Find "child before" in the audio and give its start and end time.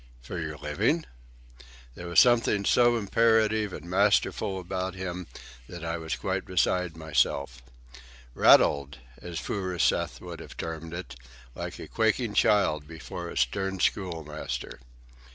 12.33-13.29